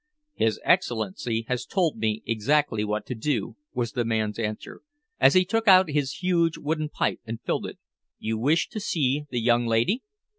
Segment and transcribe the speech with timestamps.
[0.33, 4.81] "His high Excellency has told me exactly what to do," was the man's answer,
[5.19, 7.77] as he took out his huge wooden pipe and filled it.
[8.17, 10.01] "You wish to see the young lady?"